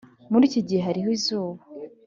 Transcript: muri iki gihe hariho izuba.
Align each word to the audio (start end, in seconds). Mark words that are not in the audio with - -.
muri 0.31 0.43
iki 0.49 0.61
gihe 0.67 0.81
hariho 0.87 1.09
izuba. 1.17 1.61